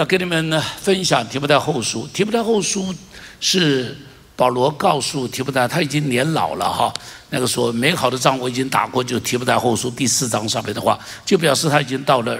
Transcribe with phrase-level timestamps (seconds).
[0.00, 2.08] 要跟你们呢分享提摩太后书。
[2.10, 2.94] 提摩太后书
[3.38, 3.94] 是
[4.34, 6.90] 保罗告诉提摩太，他已经年老了哈。
[7.28, 12.38] 那个说美好的仗我已经打过，就提摩太后书第四章上面的话，就表示他已经到了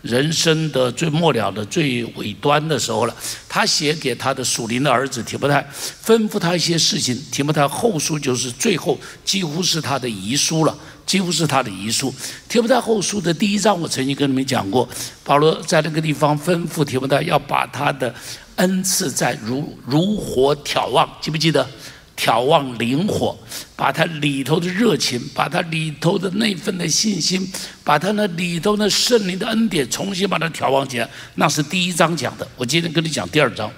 [0.00, 3.14] 人生的最末了的最尾端的时候了。
[3.46, 5.60] 他写给他的属灵的儿子提摩太，
[6.02, 7.14] 吩咐他一些事情。
[7.30, 10.74] 提摩太后书就是最后几乎是他的遗书了。
[11.06, 12.12] 几乎是他的遗书。
[12.48, 14.88] 提摩太后书的第一章，我曾经跟你们讲过，
[15.24, 18.14] 保罗在那个地方吩咐提摩太要把他的
[18.56, 21.66] 恩赐在如如火挑旺，记不记得？
[22.14, 23.36] 挑旺灵火，
[23.74, 27.50] 把他里头的热情，把他里头的那份的信心，
[27.82, 31.08] 把他那里头的圣灵的恩典重新把它挑旺起来。
[31.36, 32.46] 那是第一章讲的。
[32.54, 33.68] 我今天跟你讲第二章。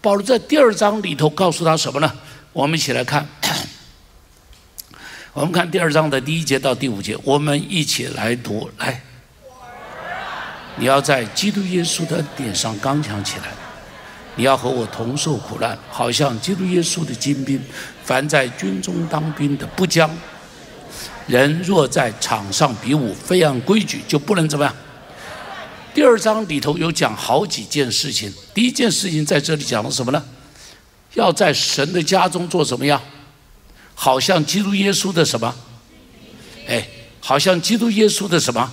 [0.00, 2.12] 保罗在第二章里头告诉他什么呢？
[2.52, 3.26] 我们一起来看。
[5.32, 8.68] 我们看第二章的第一节到第五节，我们一起来读。
[8.78, 9.00] 来，
[10.76, 13.44] 你要在基督耶稣的点上刚强起来，
[14.34, 17.62] 你要和我同受苦难，好像基督耶稣的精兵。
[18.04, 20.10] 凡在军中当兵的，不将
[21.28, 24.74] 人若在场上比武，非按规矩，就不能怎么样。
[25.94, 28.32] 第二章里头有讲好几件事情。
[28.52, 30.20] 第一件事情在这里讲了什么呢？
[31.14, 33.00] 要在神的家中做什么呀？
[34.02, 35.54] 好像基督耶稣的什么？
[36.66, 36.88] 哎，
[37.20, 38.72] 好像基督耶稣的什么？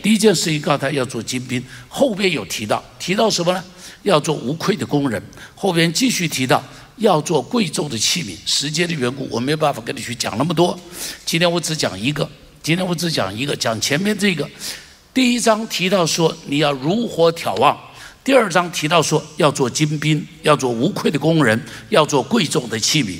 [0.00, 3.64] 第一件事情告诉他要做精兵，后边有提到，提到什么呢？
[4.04, 5.20] 要做无愧的工人。
[5.56, 6.62] 后边继续提到
[6.98, 8.36] 要做贵重的器皿。
[8.46, 10.78] 时间的缘故，我没有办法跟你去讲那么多。
[11.26, 12.30] 今天我只讲一个，
[12.62, 14.48] 今天我只讲一个，讲前面这个。
[15.12, 17.76] 第一章提到说你要如火眺望，
[18.22, 23.18] 第二章提到说要做精兵，要做无愧的工人，要做贵重的器皿。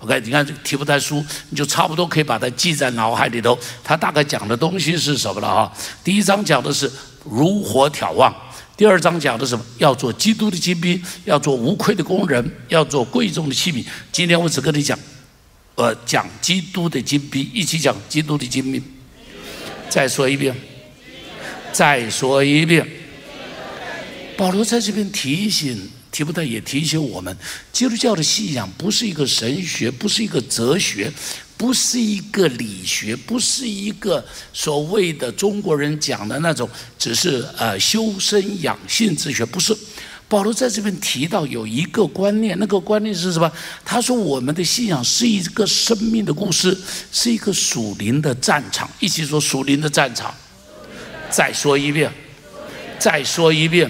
[0.00, 3.58] OK，你看这个提不太书，你就差不多可以把它记在脑海里头。
[3.82, 5.72] 他大概讲的东西是什么了啊？
[6.04, 6.88] 第一章讲的是
[7.24, 8.32] 如火眺望，
[8.76, 9.64] 第二章讲的什么？
[9.78, 13.84] 要做基督的精兵，要做无愧的工人，要做贵重的器皿。
[14.12, 14.96] 今天我只跟你讲，
[15.74, 18.80] 呃，讲基督的精兵，一起讲基督的精兵。
[19.88, 20.54] 再说一遍，
[21.72, 22.86] 再说一遍。
[24.36, 25.90] 保罗在这边提醒。
[26.18, 27.36] 提不太也提醒我们，
[27.72, 31.08] 基督教的信仰不是一个神学，不是一个哲学，
[31.56, 36.68] 不是一个理学，不是一个所谓的中国人讲的那种，
[36.98, 39.72] 只是呃修身养性之学，不是。
[40.28, 43.48] 保罗在这边提到有一个观念，那个观念是什么？
[43.84, 46.76] 他说我们的信仰是一个生命的故事，
[47.12, 48.90] 是一个属灵的战场。
[48.98, 50.34] 一起说属灵的战场。
[51.30, 52.12] 再说一遍，
[52.98, 53.88] 再说一遍，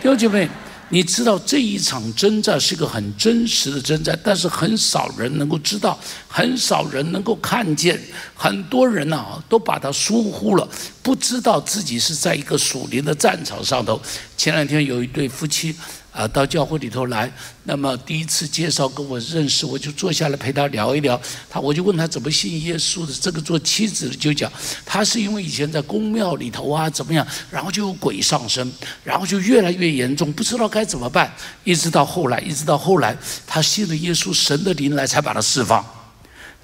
[0.00, 0.48] 弟兄姐妹。
[0.90, 8.00] 你知道这一场征战是个很真实的征战，但是很少人能够知道，很少人能够看见，
[8.34, 10.68] 很多人呐都把它疏忽了，
[11.02, 14.00] 不知道自己是在一个属灵的战场上头。
[14.36, 15.74] 前两天有一对夫妻。
[16.18, 21.18] 啊，到教会里头来，那么第一次介绍跟我认识，我就坐下来陪他聊一聊。
[21.48, 23.12] 他我就问他怎么信耶稣的。
[23.12, 24.50] 这个做妻子的就讲，
[24.84, 28.68] 他是因为以前在公庙里头啊怎么样，然后就有鬼上身，
[29.04, 31.32] 然后就越来越严重，不知道该怎么办。
[31.62, 35.86] 一直到后来，一直到后来，他信了耶稣，神的灵来才把他释放。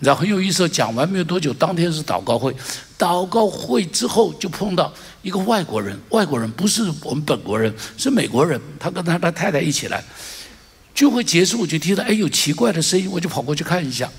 [0.00, 2.52] 你知道很有意思，讲完没有多久，当天是祷告会，
[3.04, 4.90] 祷告会之后就碰到。
[5.20, 8.58] 一个外国人，外国人不是我们本国人，是美国人。
[8.80, 10.02] 他跟他的太太一起来，
[10.94, 14.10] 聚会结束我就听到哎有奇怪的声音，我就跑过去看一下，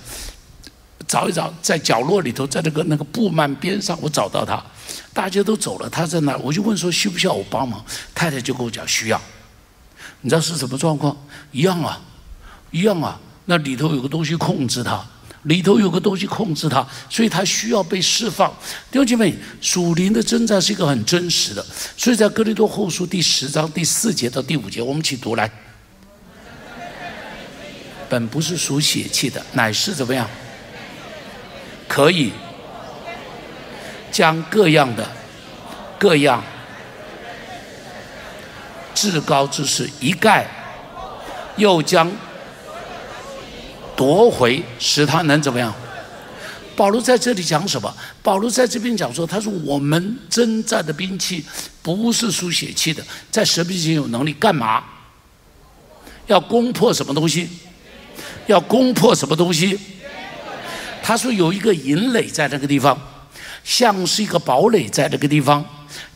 [1.08, 4.64] 找一找，在角落里头，在那个那个布幔边上，我找到他。
[5.14, 7.84] 大家都走了，他在那，我就问说需不需要我帮忙？
[8.14, 9.22] 太太就跟我讲需要。
[10.22, 11.16] 你知道是什么状况？
[11.52, 12.00] 一样啊，
[12.72, 15.06] 一样啊，那里头有个东西控制他。
[15.46, 18.52] 里头有个东西控制他，所以他需要被释放。
[18.92, 21.64] 弟兄姐妹，属灵的征战是一个很真实的，
[21.96, 25.50] 所以在哥林多后书第十章第四节到第五节，我们一起读来。
[28.10, 30.28] 本不是属血气的，乃是怎么样？
[31.88, 32.32] 可以
[34.12, 35.08] 将各样的、
[36.00, 36.44] 各样
[38.94, 40.48] 至高之事一概，
[41.58, 42.12] 又将。
[43.96, 45.74] 夺回，使他能怎么样？
[46.76, 47.96] 保罗在这里讲什么？
[48.22, 51.46] 保罗在这边讲说，他说我们征战的兵器
[51.82, 53.02] 不是属血气的，
[53.32, 54.84] 在神面前有能力干嘛？
[56.28, 57.48] 要攻破什么东西？
[58.48, 59.80] 要攻破什么东西？
[61.02, 63.00] 他说有一个营垒在那个地方，
[63.64, 65.64] 像是一个堡垒在那个地方，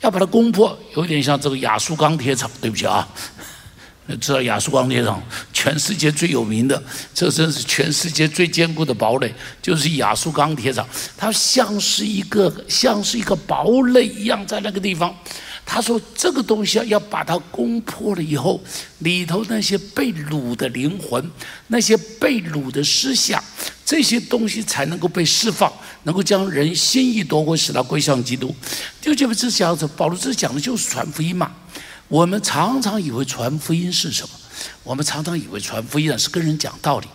[0.02, 2.50] 要把它攻破，有点像这个亚速钢铁厂。
[2.60, 3.08] 对不起啊。
[4.18, 5.22] 知道亚速钢铁厂，
[5.54, 6.82] 全世界最有名的，
[7.14, 10.88] 这真是全世界最坚固的堡垒，就是亚速钢铁厂。
[11.18, 15.16] 它像是一个像是一个堡垒一样，在那个地方，
[15.66, 18.60] 他说这个东西要要把它攻破了以后，
[19.00, 21.30] 里头那些被掳的灵魂，
[21.68, 23.44] 那些被掳的思想，
[23.86, 25.72] 这些东西才能够被释放，
[26.04, 28.56] 能够将人心意夺回，使他归向基督。
[29.00, 31.52] 就这么这讲子，保罗这讲的就是传福音嘛。
[32.10, 34.30] 我们常常以为传福音是什么？
[34.84, 37.08] 我们常常以为传福音是跟人讲道理。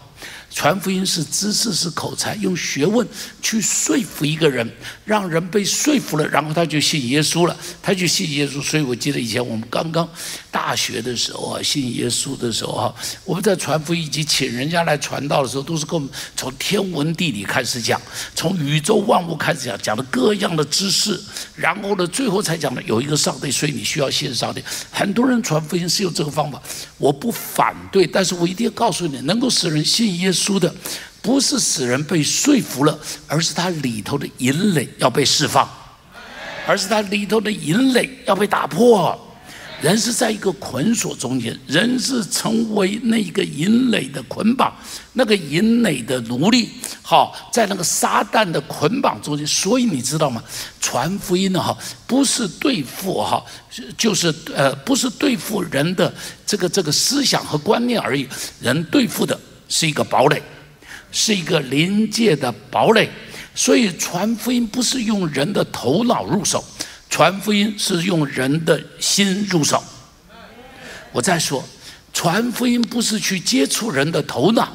[0.54, 3.06] 传福音是知识是口才，用学问
[3.42, 4.66] 去说服一个人，
[5.04, 8.62] 让人被说服了，然后他就信耶稣了，他就信耶稣。
[8.62, 10.08] 所以我记得以前我们刚刚
[10.52, 18.00] 大学的时候啊，信耶稣的时候哈，我们在传福音以及请人家来传道的时候，都是跟我们从天文地理开始讲，
[18.36, 21.20] 从宇宙万物开始讲，讲的各样的知识，
[21.56, 24.62] 然后呢，最后才讲的有一个上帝，所以你需要信上帝。
[24.92, 26.62] 很多人传福音是用这个方法，
[26.96, 30.43] 我不反对，但是我一定要告诉你，能够使人信耶稣。
[30.44, 30.72] 输的
[31.22, 35.66] 不是使人被说服了，而是他里头的淫累要被释放，
[36.66, 39.18] 而是他里头的淫累要被打破。
[39.80, 44.72] 人是在一个捆锁中间，人是成为那一个淫累的捆绑，
[45.12, 46.70] 那个淫累的奴隶。
[47.02, 50.42] 好，在那个撒旦的捆绑中间，所以你知道吗？
[50.80, 51.76] 传福音的，哈，
[52.06, 53.44] 不是对付哈，
[53.98, 56.12] 就是呃，不是对付人的
[56.46, 58.26] 这个这个思想和观念而已，
[58.60, 59.38] 人对付的。
[59.68, 60.42] 是一个堡垒，
[61.10, 63.08] 是一个临界的堡垒，
[63.54, 66.64] 所以传福音不是用人的头脑入手，
[67.08, 69.82] 传福音是用人的心入手。
[71.12, 71.64] 我再说，
[72.12, 74.72] 传福音不是去接触人的头脑，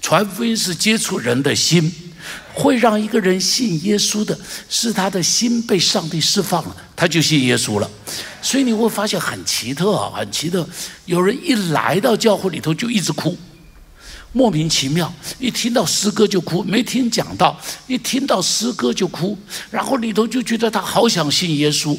[0.00, 1.92] 传福音是接触人的心，
[2.54, 4.38] 会让一个人信耶稣的，
[4.68, 7.90] 是他的心被上帝释放了，他就信耶稣了。
[8.40, 10.68] 所以你会发现很奇特啊，很奇特，
[11.04, 13.36] 有人一来到教会里头就一直哭。
[14.34, 17.54] 莫名其妙，一听到诗歌就哭，没听讲到，
[17.86, 19.36] 一听到诗歌就哭，
[19.70, 21.94] 然后里头就觉得他好想信耶稣，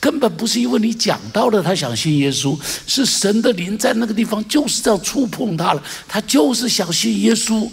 [0.00, 7.70] 根本不是因为你讲到了他想信耶稣，是神的灵在那个地方就是这样触碰他了，他就是想信耶稣，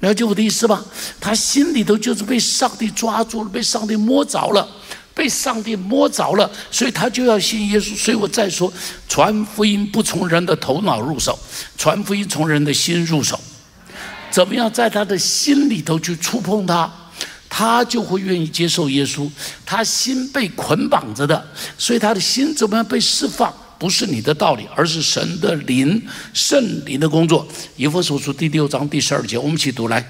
[0.00, 0.84] 了解我的意思吧？
[1.18, 4.68] 他心里头就是被上帝抓住了，被上帝摸着了。
[5.14, 7.96] 被上帝摸着了，所以他就要信耶稣。
[7.96, 8.72] 所以我再说，
[9.08, 11.38] 传福音不从人的头脑入手，
[11.76, 13.38] 传福音从人的心入手。
[14.30, 16.90] 怎么样在他的心里头去触碰他，
[17.48, 19.30] 他就会愿意接受耶稣。
[19.66, 23.52] 他心被捆绑着的，所以他的心怎么样被释放？
[23.78, 26.00] 不是你的道理，而是神的灵、
[26.32, 27.46] 圣灵的工作。
[27.76, 30.02] 以弗所书第六章第十二节，我们一起读来。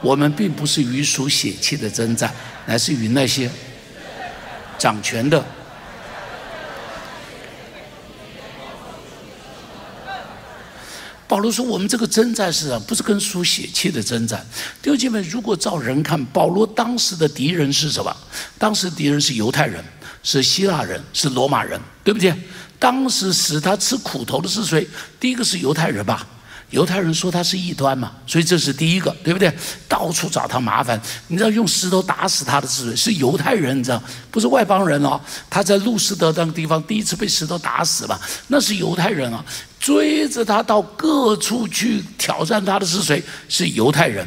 [0.00, 2.34] 我们并不是与属血气的征战，
[2.66, 3.50] 乃是与那些。
[4.78, 5.44] 掌权的
[11.26, 14.46] 保罗说：“我们这个征战是啊，不是跟书写气的征战。
[14.80, 18.14] 弟兄姐妹，如果照人看，保罗当时的敌人是什么？
[18.56, 19.82] 当时敌人是犹太人，
[20.22, 22.32] 是希腊人，是罗马人，对不对？
[22.78, 24.86] 当时使他吃苦头的是谁？
[25.18, 26.24] 第一个是犹太人吧。”
[26.70, 29.52] 犹太人说他是异端嘛，所以这是第一个，对不对？
[29.88, 32.96] 到处找他麻烦，你知道用石头打死他的是谁？
[32.96, 35.20] 是犹太人，你知道，不是外邦人哦。
[35.48, 39.44] 他在路斯德那个地方第一次被石头打死吧，那是犹太人啊，
[39.78, 43.22] 追着他到各处去挑战他的是谁？
[43.48, 44.26] 是犹太人。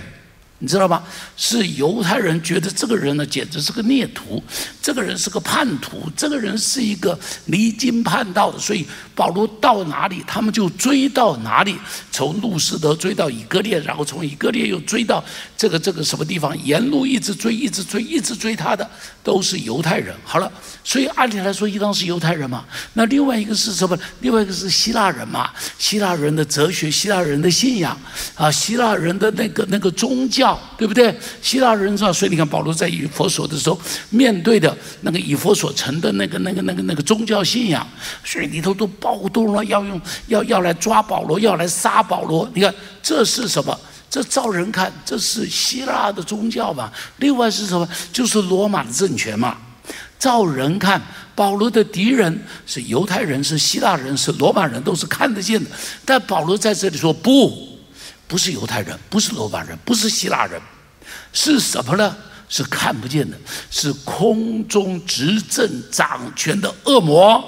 [0.59, 1.03] 你知道吗？
[1.35, 4.43] 是犹太人觉得这个人呢，简直是个孽徒，
[4.81, 11.77] 这个人是个叛徒，这个人是一个离经叛道的，所以保罗到哪里，他们就追到哪里，
[12.11, 15.23] 从路斯德追到以色列，然后从以色列又追到
[15.55, 18.89] 这个这个什么地方，沿路一直追，一直追，一直追他的
[19.27, 20.15] 都是犹太人。
[20.23, 20.49] 好了，
[20.85, 22.63] 所以按理来说，应当是犹太人嘛。
[22.93, 23.99] 那另外一个是什么？
[24.21, 25.49] 另外一个是希腊人嘛？
[25.77, 27.99] 希腊人的哲学，希腊人的信仰
[28.35, 30.57] 啊，希腊人的那个那个宗教。
[30.77, 31.13] 对不对？
[31.41, 33.77] 希腊人知道，所以你看保罗在以佛所的时候，
[34.11, 37.85] 面对的那个以佛所成的那个、那个、那个、那个宗教信仰，
[38.23, 42.47] 所以里头都暴动了，要用要要来抓保罗，要来杀保罗。
[42.53, 43.77] 你看这是什么？
[44.09, 46.91] 这照人看，这是希腊的宗教嘛？
[47.17, 47.87] 另外是什么？
[48.11, 49.57] 就是罗马的政权嘛？
[50.17, 51.01] 照人看，
[51.35, 55.69] 保罗的敌人是犹太人，是希腊人，是罗马人，都是看得见的。
[56.03, 57.67] 但保罗在这里说不。
[58.27, 60.61] 不是犹太人，不是罗马人，不是希腊人，
[61.31, 62.13] 是什么呢？
[62.49, 63.37] 是看不见的，
[63.71, 67.41] 是空中执政掌权的恶魔。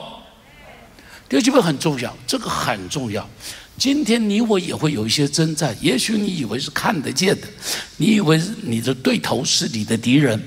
[1.27, 3.27] 第二部很重要，这个很重要。
[3.79, 7.47] 今天你我也会有一些征战，也许你以为是看得见的，
[7.95, 10.37] 你以为你的对头是你的敌人，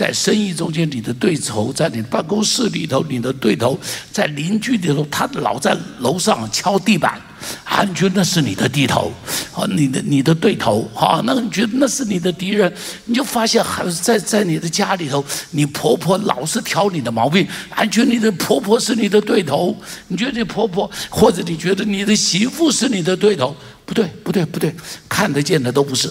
[0.00, 3.78] 在生意中间你的对头，在你办公室里头你的对头，
[4.10, 7.20] 在邻居里头他老在楼上敲地板。
[7.64, 9.12] 啊，你觉得那是你的敌头，
[9.54, 12.72] 啊，你的你的对头，啊，那你觉得那是你的敌人，
[13.04, 19.76] 你就发现还在在你的家里头，你婆婆老是挑你的毛病，啊，觉得你的婆婆是你的对头，
[20.08, 23.54] 你觉得你婆婆或者你觉得你的媳妇是你的对头，
[23.84, 24.74] 不对，不对，不对，
[25.10, 26.10] 看得见的都不是。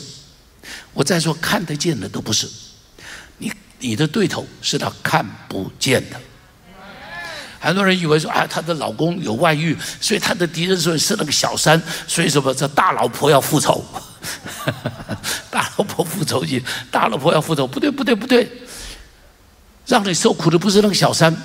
[0.93, 2.47] 我再说，看得见的都不是。
[3.79, 6.19] 你的对头是他看不见的。
[7.61, 13.83] 很多人以为说啊，她的老公有外遇，所以她的敌人说是那个小三，所以什么这大老婆要复仇，
[15.51, 18.49] 大老婆复仇去，大老婆要复仇，不对不对不对，
[19.85, 21.35] 让你受苦的不是那个小三，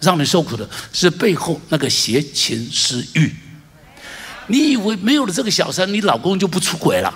[0.00, 3.34] 让你受苦的是背后那个邪情私欲。
[4.46, 7.12] 你以为没有了这个小三，你老公就不出轨了？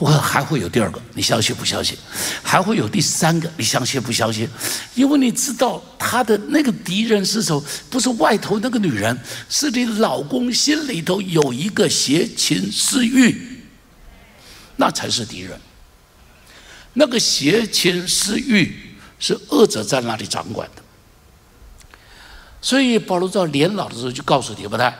[0.00, 1.94] 我还会有第二个，你相信不相信？
[2.42, 4.48] 还会有第三个，你相信不相信？
[4.94, 7.62] 因为你知道他的那个敌人是什么？
[7.90, 9.16] 不是外头那个女人，
[9.50, 13.62] 是你老公心里头有一个邪情私欲，
[14.76, 15.60] 那才是敌人。
[16.94, 20.82] 那个邪情私欲是恶者在那里掌管的。
[22.62, 24.98] 所以保罗在年老的时候就告诉提摩太，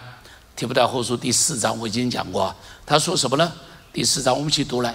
[0.55, 2.55] 提摩太后书第四章我已经讲过，
[2.85, 3.51] 他说什么呢？
[3.93, 4.95] 第四章，我们一起读来。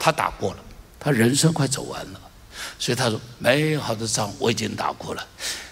[0.00, 0.56] 他打过了，
[0.98, 2.20] 他人生快走完了，
[2.80, 5.24] 所以他说：“美好的仗我已经打过了。”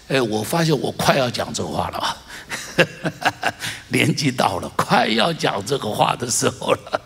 [0.07, 2.17] 哎，我发现我快要讲这话了啊，
[3.91, 7.01] 年纪到了，快要讲这个话的时候了。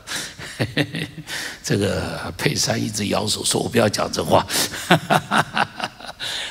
[1.63, 4.45] 这个佩珊一直摇手说：“我不要讲这话。”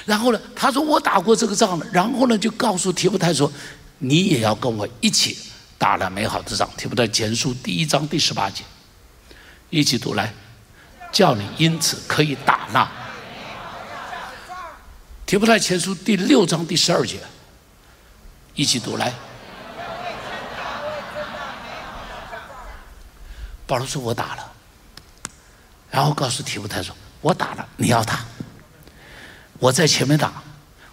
[0.05, 3.51] 然后呢，他说：“我打过这个仗了。”然后呢，就告诉提布泰说
[3.99, 5.39] ：“你也要跟我一起。”
[5.85, 8.65] 打了美好的仗，提不到前书第一章第十八节，
[9.69, 10.33] 一起读来，
[11.13, 12.91] 叫你因此可以打那。
[15.27, 17.21] 提不太前书第六章第十二节，
[18.55, 19.13] 一起读来。
[23.67, 24.53] 保罗说：“我打了。”
[25.93, 28.25] 然后告诉提布太说：“我打了，你要打。
[29.59, 30.43] 我在前面打，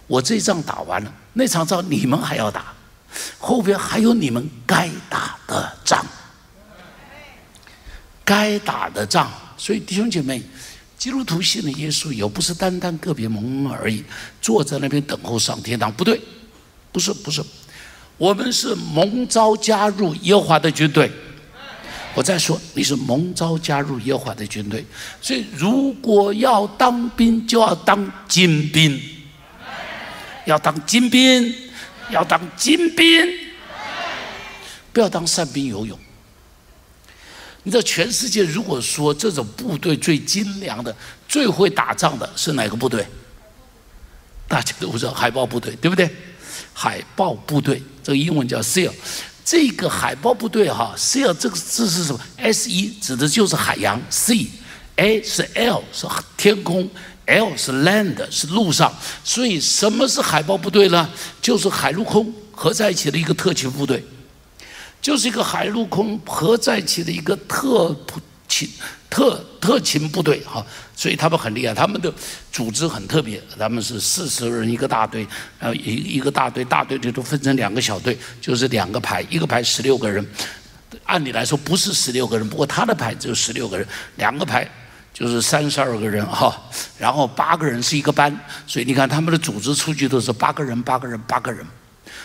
[0.06, 2.74] 我这仗打完了，那场仗你们还要打。”
[3.38, 6.04] 后边还有你们该打的仗，
[8.24, 9.30] 该打的仗。
[9.56, 10.42] 所以弟兄姐妹，
[10.98, 14.04] 基督徒信的耶稣，也不是单单个别蒙恩而已，
[14.40, 15.92] 坐在那边等候上天堂。
[15.92, 16.20] 不对，
[16.90, 17.42] 不是不是，
[18.16, 21.10] 我们是蒙召加入耶和华的军队。
[22.14, 24.84] 我再说，你是蒙召加入耶和华的军队，
[25.20, 29.00] 所以如果要当兵，就要当精兵，
[30.44, 31.54] 要当精兵。
[32.12, 33.26] 要当精兵，
[34.92, 35.98] 不要当善兵游泳。
[37.64, 40.94] 你知道全世界如果说这种部队最精良的、
[41.28, 43.06] 最会打仗的是哪个部队？
[44.48, 46.10] 大家都知道海豹部队，对不对？
[46.74, 48.92] 海豹部队这个英文叫 SEAL，
[49.44, 56.90] 这个海豹部队哈，SEAL 这个字是什么？S 一指的就是海洋，C，A 是 L 是天空。
[57.32, 58.92] L 是 land 是陆上，
[59.24, 61.08] 所以什么是海豹部队呢？
[61.40, 64.04] 就是海陆空合在一起的一个特勤部队，
[65.00, 67.96] 就是一个海陆空合在一起的一个特
[68.46, 68.68] 勤
[69.08, 70.64] 特特勤部队哈。
[70.94, 72.12] 所以他们很厉害，他们的
[72.52, 75.26] 组织很特别，他们是四十人一个大队，
[75.58, 80.24] 然后一一个大队，大队里都分成两个小队，就是两个排，一个排十六个人。
[81.04, 84.70] 按理来说不是十六个人，不过他的排只有十六个人，两个排。
[85.12, 86.56] 就是三十二个人哈，
[86.98, 88.34] 然后八个人是一个班，
[88.66, 91.64] 所以你看他们的组织出去都是八个人，八个人，八个人。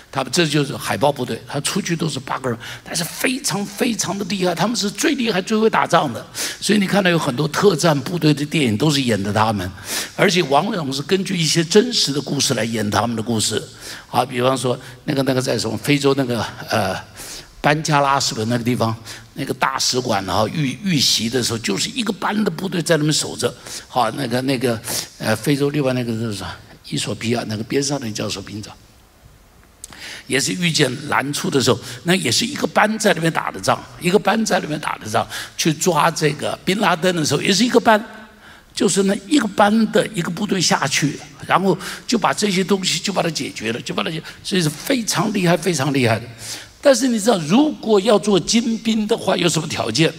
[0.09, 6.25] 他们这就是海豹部队，他出去都是八个人，但是非常非常的厉害，他们是最厉害、最会打仗的。
[6.61, 9.69] 所以你看到有很多特战部队的电影都是演的他们，
[10.15, 13.61] 而且往往是根据一些真实的故事来演他们的故事。
[14.09, 16.95] 啊，比方说那个那个在什么非洲那个呃。
[17.67, 18.95] 班加拉是不是那个地方？
[19.33, 23.53] 那个大使馆啊，遇遇袭的时候，就是一个班的部队在那边守着。
[23.89, 24.79] 好，那个那个
[25.17, 26.55] 呃，非洲另外那个是啥？
[26.87, 28.69] 伊索比亚那个边上的叫什么名字？
[30.27, 35.27] 也是遇见难处的时候，那也是一个班在那边打的仗，一个班在那边打的仗。
[35.57, 38.01] 去抓这个宾拉登的时候，也是一个班，
[38.73, 44.09] 就是那一个班的一个部队下去，然后就把这些东西就把它解决了，就把它，
[44.41, 46.25] 所以是非常厉害，非常厉害的。
[46.81, 50.13] 但是你知道，如果要做精兵的话，有什么条件？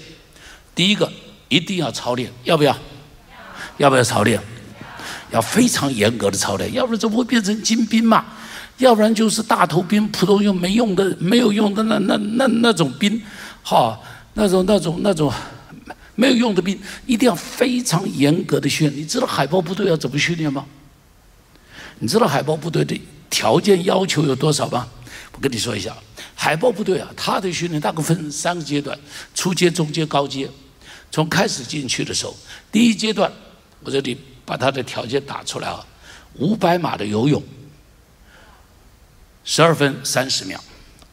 [0.75, 1.11] 第一个，
[1.49, 2.77] 一定要操练，要不要？
[3.79, 4.41] 要不要操练？
[5.31, 8.25] 要非常严格的操练，要不然怎么会变成精兵嘛？
[8.79, 13.21] 要不然就是大头兵，普通用没用的、没有用的那那那那种兵，
[13.63, 13.99] 哈，
[14.35, 15.33] 那种那种那种
[16.15, 19.01] 没有用的兵，一定要非常严格的训练。
[19.01, 20.65] 你知道海豹部队要怎么训练吗？
[21.99, 24.87] 你知道海豹部队的条件要求有多少吗？
[25.33, 25.97] 我跟你说一下，
[26.41, 28.97] 海豹部队啊，他的训练大概分三个阶段：
[29.35, 30.49] 初阶、中阶、高阶。
[31.11, 32.37] 从开始进去的时候，
[32.71, 33.31] 第一阶段，
[33.83, 35.85] 我这里把他的条件打出来啊，
[36.35, 37.43] 五百码的游泳，
[39.43, 40.63] 十二分三十秒，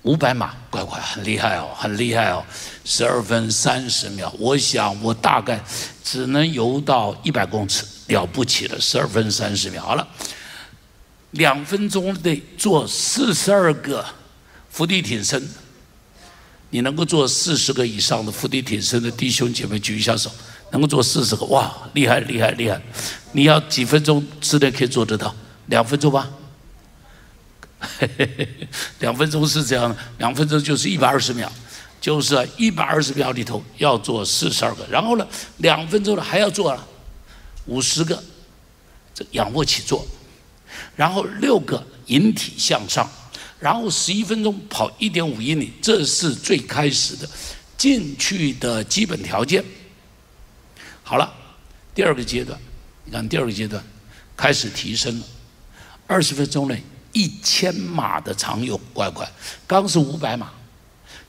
[0.03, 2.45] 五百码，乖乖，很厉害哦，很厉害哦，
[2.83, 5.59] 十二分三十秒，我想我大概
[6.03, 10.07] 只能游到一百公尺，了不起了，十二分三十秒，好了。
[11.31, 14.05] 两分钟内做四十二个
[14.75, 15.41] 伏地挺身，
[16.69, 20.29] 你能够做四十个以上的伏地挺身的弟兄姐妹举一下手，
[20.71, 22.81] 能够做四十个，哇，厉害厉害厉害！
[23.31, 25.33] 你要几分钟之内可以做得到？
[25.67, 26.29] 两分钟吧？
[28.99, 31.49] 两分钟是这样的，两分钟就是一百二十秒，
[32.01, 35.25] 就是一百二十秒里头要做四十二个，然后呢，
[35.59, 36.85] 两分钟了还要做了
[37.67, 38.21] 五十个
[39.13, 40.05] 这仰卧起坐。
[40.97, 43.09] 然后六个引体向上，
[43.59, 47.27] 然后十一分钟跑一点五英里，这是最开始的
[47.77, 49.63] 进去的基本条件。
[51.03, 51.33] 好了，
[51.93, 52.59] 第二个阶段，
[53.05, 53.83] 你看第二个阶段
[54.35, 55.25] 开始提升了，
[56.07, 56.83] 二十分钟内
[57.13, 59.29] 一千码的长泳，乖乖，
[59.65, 60.51] 刚是五百码，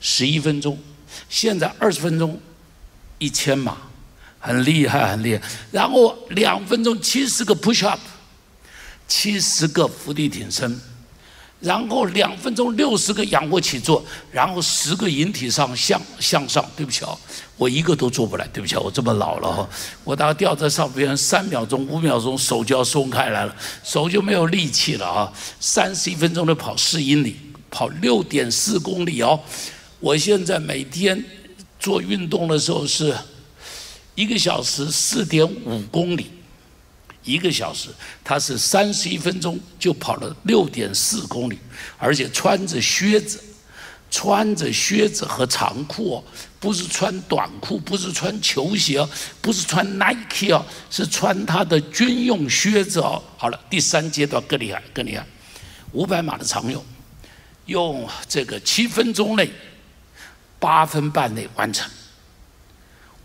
[0.01, 0.79] 十一分钟，
[1.29, 2.41] 现在二十分钟
[3.19, 3.77] 一千码，
[4.39, 5.43] 很厉害很厉害。
[5.71, 8.01] 然后两分钟七十个 push up。
[9.09, 10.81] 七十个伏地挺身，
[11.67, 16.65] 然后两分钟六十个仰卧起坐，然后十个引体上向向上。
[16.77, 17.11] 对不起啊，
[17.57, 18.47] 我一个都做不来。
[18.53, 19.69] 对不起啊，我这么老了哈，
[20.05, 25.33] 我大概吊在上边三秒钟、五秒钟，手就要松开来了，手就没有力气了啊。
[25.59, 27.35] 三十一分钟的跑四英里，
[27.69, 29.41] 跑六点四公里哦。
[29.99, 31.25] 我现在每天
[31.81, 33.13] 做运动的时候是
[34.15, 36.31] 一个小时四点五公里。
[37.27, 37.91] 一个小时，
[38.25, 41.59] 他是三十一分钟就跑了六点四公里，
[41.99, 43.43] 而且穿着靴子，
[44.11, 46.25] 穿着靴子和长裤哦，
[46.61, 49.05] 不是穿短裤，不是穿球鞋，
[49.43, 53.21] 不是穿 Nike 哦，是穿他的军用靴子哦。
[53.37, 55.27] 好了，第三阶段更厉害，更厉害，
[55.91, 56.83] 五百码的长泳，
[57.67, 59.51] 用这个七分钟内，
[60.61, 61.91] 八分半内完成，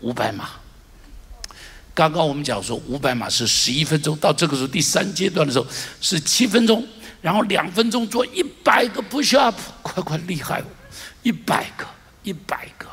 [0.00, 0.50] 五百码。
[1.94, 5.66] 刚刚我们讲说五百码是十一分钟，到这个时候第三阶段的时候
[6.00, 6.86] 是七分钟，
[7.20, 10.64] 然后两分钟做一百个 push up，快快厉害，哦，
[11.22, 11.86] 一百个
[12.22, 12.86] 一百个，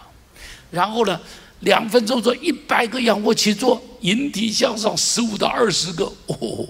[0.70, 1.20] 然后呢
[1.62, 6.68] 两分钟做一百个仰卧起坐，引体向上十五到二十个，哦，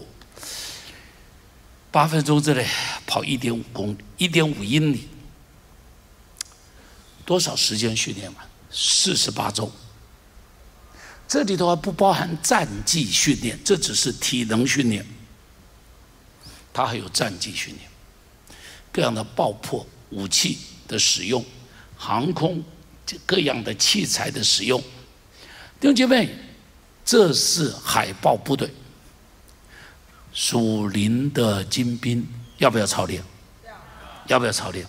[1.90, 2.64] 八分钟之内
[3.08, 5.08] 跑一点五公里，一点五英里，
[7.26, 8.46] 多少时间训练完？
[8.70, 9.72] 四十八周。
[11.30, 15.06] 这里头还不包含战技训练，这只是体能训练。
[16.74, 17.88] 它还有战技训练，
[18.92, 21.46] 各样的爆破武器的使用，
[21.96, 22.64] 航空
[23.28, 24.82] 各样的器材的使用。
[25.80, 26.32] 弟兄姐妹，
[27.06, 28.74] 这是海豹部队，
[30.34, 33.24] 属灵的精兵，要不要操练？
[34.26, 34.84] 要不要操练？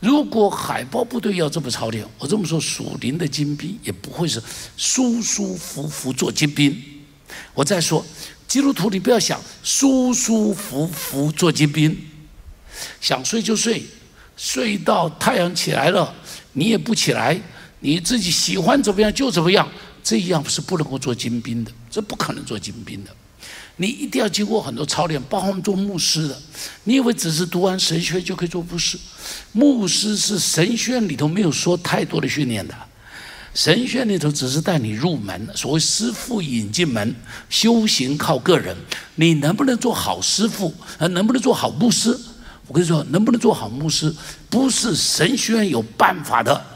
[0.00, 4.40] 如果海豹部队要这么操练，我这么说，属灵的精兵也不会是
[4.76, 6.80] 舒舒服服做精兵。
[7.52, 8.04] 我再说，
[8.46, 11.96] 基督徒你不要想舒舒服服做精兵，
[13.00, 13.82] 想睡就睡，
[14.36, 16.14] 睡到太阳起来了，
[16.52, 17.40] 你也不起来，
[17.80, 19.68] 你自己喜欢怎么样就怎么样，
[20.02, 23.10] 这样是不能够做精兵的，这不可能做精兵的。
[23.80, 26.36] 你一定要经过很多操练，包括我们做牧师的。
[26.82, 28.98] 你以为只是读完神学就可以做牧师？
[29.52, 32.74] 牧师是神学里头没有说太多的训练的，
[33.54, 35.48] 神学里头只是带你入门。
[35.54, 37.14] 所谓师傅引进门，
[37.48, 38.76] 修行靠个人。
[39.14, 40.74] 你能不能做好师傅？
[40.98, 42.18] 呃，能不能做好牧师？
[42.66, 44.12] 我跟你说，能不能做好牧师，
[44.50, 46.66] 不是神学院有办法的，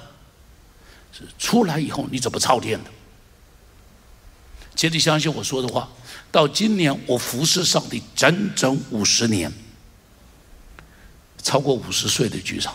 [1.12, 2.90] 是出来以后你怎么操练的。
[4.76, 5.88] 请你相信我说的话。
[6.32, 9.52] 到今年，我服侍上帝整整五十年，
[11.42, 12.70] 超过五十岁的举手。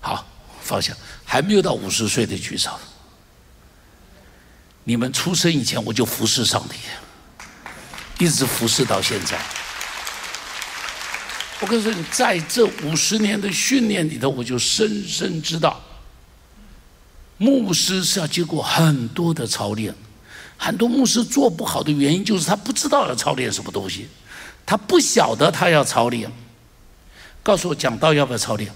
[0.00, 0.24] 好，
[0.62, 2.70] 放下，还没有到五十岁的举手。
[4.84, 9.40] 你们出生以前，我就服侍上帝，一直服侍到现在。
[11.60, 15.80] 我跟你说，在这五十年的训练里头，我就深深知道，
[17.38, 19.92] 牧师是要经过很多的操练。
[20.64, 24.06] 很多牧师做不好的原因，就是他不知道要操练什么东西，
[24.64, 26.30] 他不晓得他要操练。
[27.42, 28.70] 告诉我讲道要不要操练？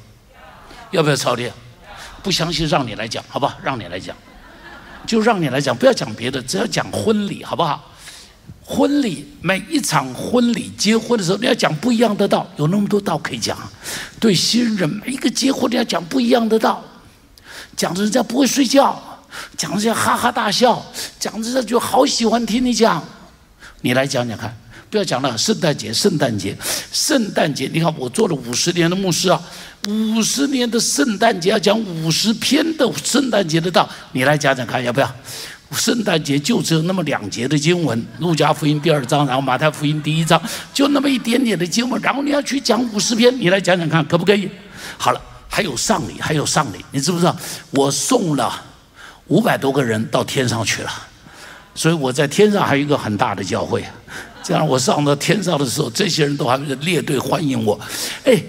[0.91, 1.53] 要不要操练？
[2.25, 3.57] 不相信让你来讲，好不好？
[3.63, 4.17] 让你来讲，
[5.07, 7.93] 就让你来讲，不要讲别的，只要讲婚礼，好不好？
[8.65, 13.57] 婚礼每一场婚礼结婚的时候，你要讲不一样的道，有那么多道可以讲。
[14.19, 16.83] 对新人每一个结婚你要讲不一样的道，
[17.77, 19.01] 讲的人家不会睡觉，
[19.57, 20.85] 讲这些哈哈大笑，
[21.19, 23.03] 讲着人家就好喜欢听你讲。
[23.83, 24.55] 你来讲讲看，
[24.91, 25.37] 不要讲了。
[25.37, 26.57] 圣诞节，圣诞节，
[26.93, 27.71] 圣诞节。
[27.73, 29.41] 你看我做了五十年的牧师啊，
[29.89, 35.15] 五十年的圣诞节要讲五十篇的圣诞节的道，你来讲讲看，要不要？
[35.73, 40.41] 圣诞节就只有那么两节的经文，《路加福音》第二章，然后《马太福音》第一章，
[40.73, 44.49] 就那么一点点的经文，然后你要去讲五十篇，你来讲讲看，可不可以？
[44.97, 47.37] 好了，还有丧礼，还有丧礼，你知不知道？
[47.73, 48.63] 我送了
[49.29, 50.91] 五百多个人到天上去了，
[51.75, 53.85] 所以我在天上还有一个很大的教会。
[54.43, 57.81] 这样我上到天上的时候，这些人都还列队欢迎我。
[58.25, 58.43] 哎。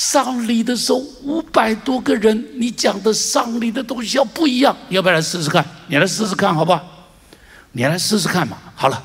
[0.00, 5.64] 丧礼的时候，五百多个人，你讲的丧礼的东西要不一样，要不要来试试看？
[5.88, 6.80] 你来试试看，好不好？
[7.72, 8.56] 你来试试看嘛。
[8.76, 9.02] 好了，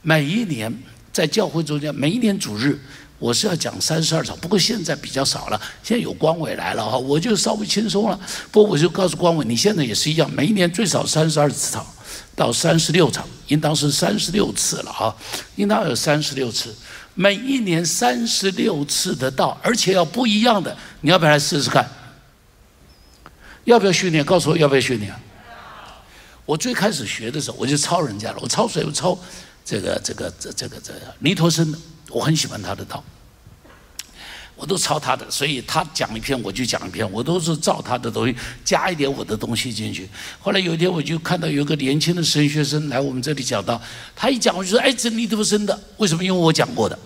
[0.00, 0.76] 每一年
[1.12, 2.76] 在教会中间，每一年主日，
[3.22, 5.60] 我是要讲三十二场，不过现在比较少了。
[5.80, 8.18] 现在有光伟来了哈，我就稍微轻松了。
[8.50, 11.86] 不过我就告诉光伟，你现在也是一样，每一年最少三十二次场
[12.34, 15.16] 到三十六场，应当是三十六次了哈，
[15.54, 16.74] 应当有三十六次。
[17.14, 21.88] 每一年三十六次的到，而且要不一样的，你要不要来试试看？
[23.62, 24.24] 要不要训练？
[24.24, 25.14] 告诉我要不要训练？
[26.44, 28.38] 我最开始学的时候，我就抄人家了。
[28.40, 28.84] 我抄谁？
[28.84, 29.16] 我抄
[29.64, 31.78] 这个这个这这个这尼托生的，
[32.12, 33.02] 我很喜欢他的道。
[34.54, 40.08] 我都抄他的，所以他讲一篇我就讲一篇，我都是照他的东西加一点我的东西进去。
[40.38, 43.80] 后来有一天我就看到有个年轻的神学生来我们这里讲道，
[44.14, 46.22] 他一讲我就说：“哎，这尼托生的，为什么？
[46.22, 46.96] 因为我讲过的。”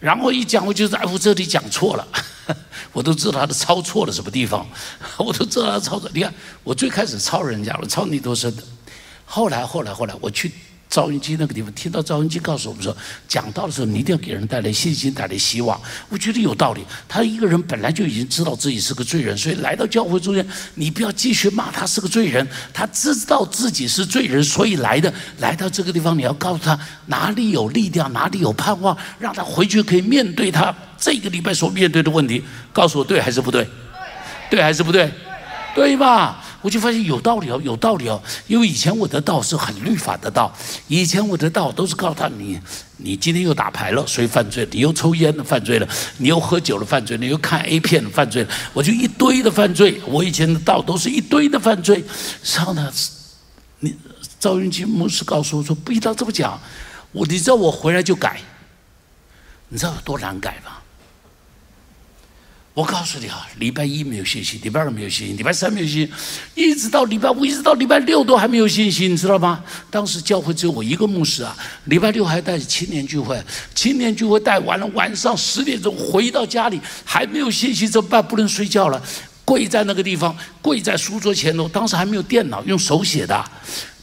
[0.00, 2.08] 然后一讲我就在我这里讲错了，
[2.92, 4.66] 我都知道他的抄错了什么地方，
[5.18, 6.10] 我都知道他抄错。
[6.12, 8.62] 你看我最开始抄人家，我抄尼多生的，
[9.24, 10.50] 后来后来后来我去。
[10.88, 12.96] 赵云基那个地方，听到赵云基告诉我们说，
[13.28, 15.78] 讲道的时候你一定要给人带来信心，带来希望。
[16.08, 16.84] 我觉得有道理。
[17.08, 22.46] 他一个人本来就已经知道自己是个罪人，所以来到教会中间，你不要继续骂他是个罪人。
[22.72, 25.12] 他知道自己是罪人，所以来的。
[25.40, 32.42] 来到这个地方，你要告诉他哪里有力量，哪里有盼望，让他回去可以面对他这个礼拜所面对的问题。
[32.72, 33.68] 告诉我对还是不对？
[34.48, 35.12] 对还是不对？
[35.74, 36.42] 对吧？
[36.66, 38.20] 我就发现有道理哦，有道理哦。
[38.48, 40.52] 因为以前我的道是很律法的道，
[40.88, 42.58] 以前我的道都是告诉他你，
[42.96, 45.86] 你今天又打牌了，所以犯罪；你又抽烟了，犯罪了；
[46.18, 48.50] 你又喝酒了，犯罪；你又看 A 片了，犯罪了。
[48.72, 50.02] 我就一堆的犯罪。
[50.06, 52.04] 我以前的道都是一堆的犯罪。
[52.56, 52.92] 然后呢，
[53.78, 53.94] 你
[54.40, 56.60] 赵云基牧师告诉我说，不一定要这么讲。
[57.12, 58.40] 我你知道我回来就改，
[59.68, 60.72] 你知道有多难改吗？
[62.76, 66.10] 我告诉你啊，礼拜一没有信心，礼拜二没有信心，礼拜三没有信心，
[66.54, 69.64] 一直到礼拜五，一直到礼拜六都还没有信心，你知道吗？
[69.90, 73.42] 当时教会只有我一个牧师啊，礼拜六还带着青年聚会，
[73.74, 78.22] 青年聚会带完了，晚上十点钟回到家里还没有信心，怎么办？
[78.22, 79.02] 不能睡觉了。
[79.46, 81.66] 跪在那个地方，跪在书桌前头。
[81.68, 83.42] 当时还没有电脑，用手写的，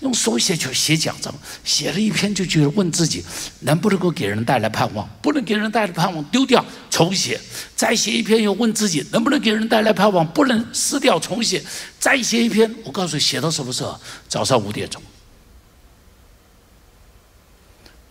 [0.03, 3.23] 用手写就写奖章，写了一篇就觉得问自己
[3.61, 7.39] 能不能够给人带来盼望，不能给人带来盼望丢掉重写，
[7.75, 11.63] 再写一篇又问自己能不能给人带来盼望，不能撕掉重写，
[11.97, 12.69] 再写一篇。
[12.83, 13.97] 我告诉你，写到什么时候？
[14.27, 15.01] 早上五点钟，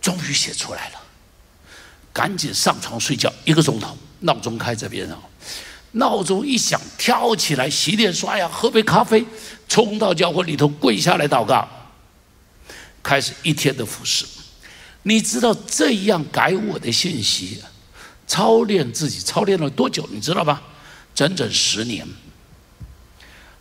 [0.01, 0.95] 终于写出来了，
[2.11, 5.21] 赶紧上床睡觉，一个钟头，闹钟开在边上。
[5.95, 9.23] 闹钟一响，跳起来，洗脸刷牙，喝杯咖啡，
[9.67, 11.69] 冲到教会里头跪下来祷告，
[13.13, 14.25] 开始一天的服侍。
[15.03, 17.61] 你知道这样改我的信息，
[18.25, 20.09] 操练自己，操练了多久？
[20.11, 20.59] 你知道吧？
[21.13, 22.07] 整整十年，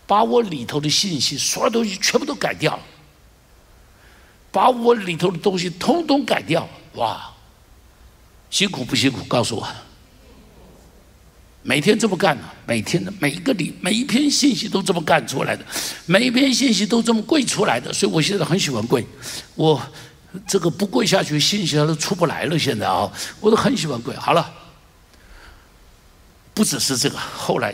[0.06, 2.80] 把我里头的信息，所有东西全部都改掉，
[4.50, 6.66] 把我里头的东西通通改掉。
[6.94, 7.30] 哇，
[8.48, 9.22] 辛苦不辛苦？
[9.24, 9.68] 告诉我。
[11.64, 12.44] 每天这么干呢？
[12.66, 15.64] 每天的每一个里每一篇信息都这么干出来的，
[16.06, 19.06] 每一篇信息都这么跪出来的，所以我现在很喜欢跪。
[19.54, 19.80] 我
[20.46, 22.58] 这个不跪下去，信息都出不来了。
[22.58, 24.14] 现在啊，我都很喜欢跪。
[24.16, 24.52] 好了，
[26.52, 27.72] 不只是这个，后来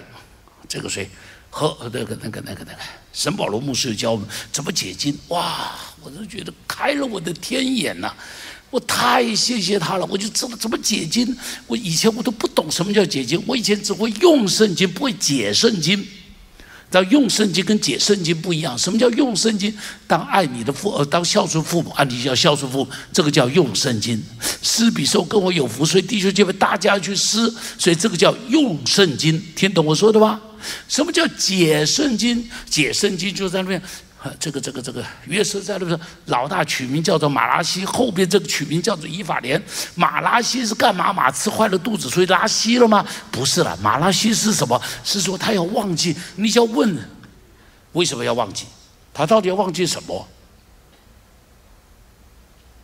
[0.68, 1.08] 这个谁
[1.48, 2.78] 和那个那个那个那个
[3.14, 8.14] 沈保罗牧师教我们怎么解经，哇，我都觉得开了我的天眼呐。
[8.70, 11.36] 我太谢谢他了，我就知道怎么解经。
[11.66, 16.06] 我以前我都不懂什么叫解经，我以前只会用圣经，不会解圣经。
[16.90, 18.76] 但用圣经跟解圣经不一样。
[18.78, 19.74] 什么叫用圣经？
[20.06, 24.22] 当爱你的父，呃，当孝顺父母，按理叫孝顺父母，这个叫用圣经。
[24.62, 29.38] 施比受跟我有福，所以弟兄姐妹大家去施，所以这个叫用圣经。
[29.54, 30.40] 听懂我说的吗？
[30.88, 32.48] 什么叫解圣经？
[32.68, 33.82] 解圣经就在那边。
[34.22, 39.62] 啊这个这个这个约瑟在那个老大取名叫做马拉西，后边这个取名叫做以法莲。
[39.94, 41.12] 马拉西是干嘛？
[41.12, 43.06] 马吃坏了肚子，所以拉稀了吗？
[43.30, 44.80] 不是了，马拉西是什么？
[45.04, 46.16] 是说他要忘记。
[46.36, 46.98] 你就要问，
[47.92, 48.66] 为什么要忘记？
[49.14, 50.28] 他到底要忘记什么？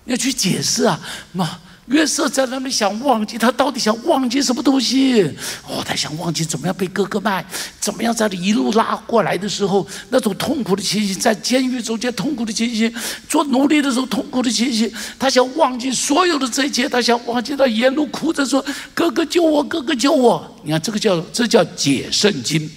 [0.04, 1.00] 要去解释啊，
[1.32, 1.58] 妈。
[1.86, 5.22] 约瑟在那里想忘记，他到底想忘记什么东西？
[5.68, 7.44] 哦，他想忘记怎么样被哥哥卖，
[7.78, 12.90] 怎么样在一路拉过来的时候那种痛苦的情形，在监狱中间痛苦的情形，
[13.28, 14.90] 做奴隶的时候痛苦的情形。
[15.18, 22.70] 他想忘记所有的这一切，他想忘记他沿路哭着说：“哥哥救我，哥哥救我！”你看这个叫这叫解圣经。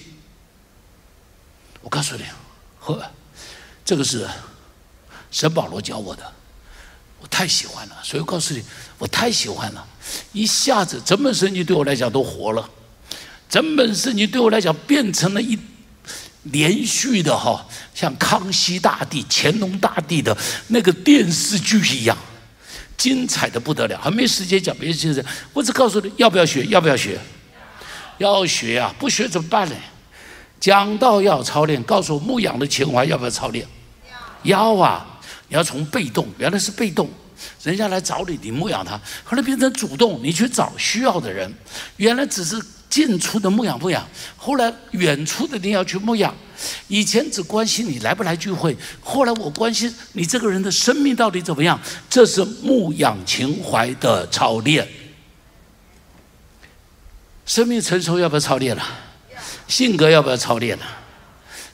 [1.80, 2.22] 我告诉你，
[2.78, 3.02] 呵，
[3.84, 4.28] 这个是
[5.30, 6.22] 神保罗教我的。
[7.28, 8.62] 我太喜欢了，所以我告诉你，
[8.96, 9.86] 我太喜欢了，
[10.32, 12.68] 一下子整本圣经对我来讲都活了，
[13.48, 15.56] 整本圣经对我来讲变成了一
[16.44, 17.64] 连续的哈，
[17.94, 20.36] 像康熙大帝、乾隆大帝的
[20.68, 22.16] 那个电视剧一样，
[22.96, 24.00] 精彩的不得了。
[24.02, 27.20] 还没时间讲别的知识，我只告诉你要不要学，要不要学，
[28.16, 28.92] 要学啊！
[28.98, 29.76] 不学怎么办呢？
[30.58, 33.64] 讲到要操练，告诉我牧养的情怀要不要操练？
[34.42, 35.17] 要啊！
[35.48, 37.10] 你要从被动，原来是被动，
[37.62, 41.52] 人家来找你，你牧养他；后来变成主动，你去找需要的人。
[41.96, 44.06] 原来只是近处的牧养牧养，
[44.36, 46.34] 后来远处的你要去牧养。
[46.88, 51.80] 以前只关心你来不来聚会，后来我关心你这个人的生命到底怎么样。
[52.10, 54.86] 这是牧养情怀的操练。
[57.46, 58.82] 生命成熟要不要操练了？
[59.66, 60.84] 性格要不要操练了？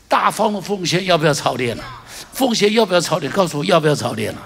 [0.06, 2.03] 大方的奉献要不要操练了？
[2.35, 3.33] 奉贤要不要操练？
[3.33, 4.42] 告诉我要不要操练了？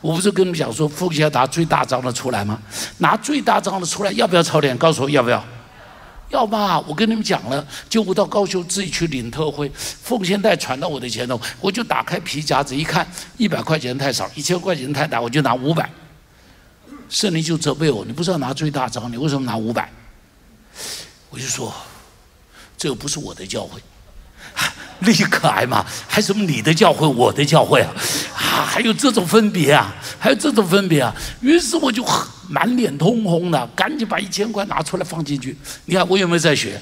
[0.00, 2.60] 我不是跟你们讲说奉贤要拿最大张的出来吗？
[2.98, 4.76] 拿最大张的出来要不要操练？
[4.76, 5.42] 告诉我要不要？
[6.30, 6.80] 要吧？
[6.80, 13.06] 我跟你们讲了，就我到高雄自己去领特惠，奉献袋传到我的前头，我就打开皮夹子一看，
[13.36, 15.88] 一百块钱太少，一千块钱太大，我就拿五百。
[17.08, 19.88] 圣灵就责备我，你不是要拿最大张，你为什么拿五百？
[21.30, 21.72] 我就说，
[22.76, 23.80] 这个不是我的教会。
[25.04, 27.92] 立刻挨骂，还什么你的教会，我的教会啊？
[28.36, 29.94] 啊，还有这种分别啊？
[30.18, 31.14] 还有这种分别啊？
[31.40, 32.04] 于是我就
[32.48, 35.56] 满脸通红的，赶紧把一千块拿出来放进去。
[35.84, 36.80] 你看我有没有在学？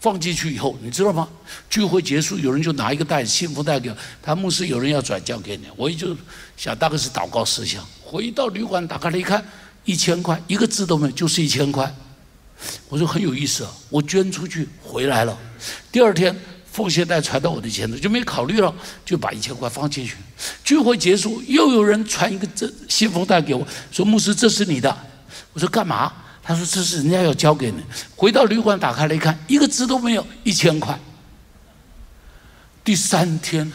[0.00, 1.26] 放进去以后，你知道吗？
[1.70, 3.90] 聚会结束，有人就拿一个袋幸福袋给
[4.22, 5.64] 他牧师，有人要转交给你。
[5.76, 6.14] 我也就
[6.58, 7.82] 想大概是祷告思想。
[8.04, 9.42] 回到旅馆打开了一看，
[9.86, 11.90] 一千块，一个字都没有，就是一千块。
[12.90, 15.34] 我说很有意思啊，我捐出去回来了。
[15.92, 16.34] 第二天
[16.70, 18.74] 奉献袋传到我的前头，就没考虑了，
[19.04, 20.16] 就把一千块放进去。
[20.64, 24.96] 聚会结束，又有人传一个这信封袋给我，说牧师这是你的。
[25.52, 26.12] 我说干嘛？
[26.42, 27.82] 他说这是人家要交给你。
[28.14, 30.98] 回到旅馆打开了一看，一个字都没有，一千块。
[32.82, 33.72] 第三天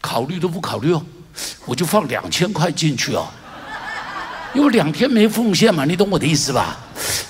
[0.00, 1.04] 考虑都不考虑哦，
[1.66, 3.28] 我就放两千块进去哦。
[4.52, 6.76] 因为两天没奉献嘛，你懂我的意思吧？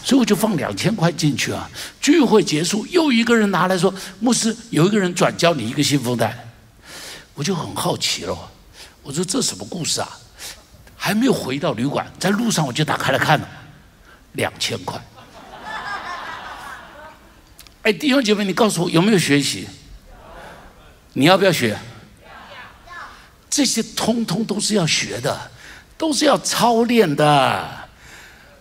[0.02, 1.68] 所以我就放两千块进去啊。
[2.00, 6.37] 聚会结束，又一个人拿来说：“牧师，有一个人转交你一个信封袋。”
[7.35, 8.37] 我就很好奇了，
[9.02, 10.18] 我说：“这什么故事啊？”
[10.96, 13.48] 还没有回到旅馆，在路上我就打开来看了，
[14.33, 15.00] 两千块。
[17.83, 19.68] 哎，弟兄姐妹，你告诉我有没有学习？
[21.12, 21.78] 你要不要学？
[23.48, 25.50] 这些通通都是要学的。
[26.00, 27.28] 都是要操练的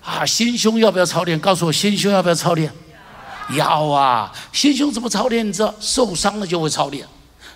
[0.04, 0.26] 啊！
[0.26, 1.40] 心胸要不要操练？
[1.40, 2.70] 告诉我，心胸要不要操练？
[3.56, 4.30] 要啊！
[4.52, 5.48] 心胸怎么操练？
[5.48, 7.08] 你知道，受伤了就会操练，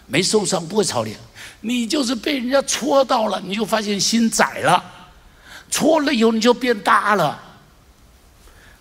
[0.07, 1.17] 没受伤不会操练。
[1.59, 4.81] 你就是被人家戳到了，你就发现心窄了，
[5.69, 7.37] 戳了以后你就变大了。